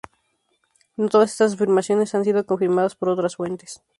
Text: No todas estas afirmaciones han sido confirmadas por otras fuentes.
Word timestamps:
No 0.97 1.09
todas 1.09 1.29
estas 1.29 1.53
afirmaciones 1.53 2.15
han 2.15 2.23
sido 2.23 2.47
confirmadas 2.47 2.95
por 2.95 3.09
otras 3.09 3.35
fuentes. 3.35 3.83